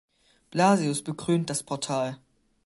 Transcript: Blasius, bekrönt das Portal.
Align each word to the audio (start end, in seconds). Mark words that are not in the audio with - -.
Blasius, 0.49 1.03
bekrönt 1.03 1.51
das 1.51 1.61
Portal. 1.61 2.17